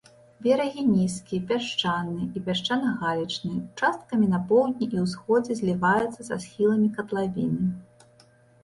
[0.45, 7.65] Берагі нізкія, пясчаныя і пясчана-галечныя, участкамі на поўдні і ўсходзе зліваюцца са схіламі катлавіны.